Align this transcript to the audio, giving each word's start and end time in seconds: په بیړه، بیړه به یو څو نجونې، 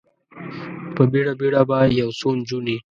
په 0.95 1.03
بیړه، 1.11 1.33
بیړه 1.39 1.61
به 1.69 1.77
یو 1.99 2.09
څو 2.19 2.29
نجونې، 2.37 2.77